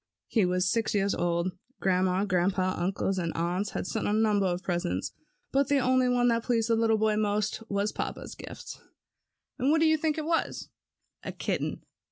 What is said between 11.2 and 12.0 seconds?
A kitten.